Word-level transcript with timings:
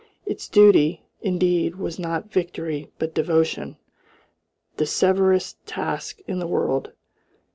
Its 0.25 0.49
duty, 0.49 1.03
indeed, 1.21 1.75
was 1.75 1.99
not 1.99 2.31
victory 2.31 2.89
but 2.97 3.13
devotion, 3.13 3.77
the 4.77 4.85
severest 4.87 5.63
task 5.67 6.19
in 6.27 6.39
the 6.39 6.47
world. 6.47 6.91